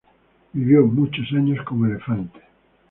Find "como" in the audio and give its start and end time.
1.63-1.85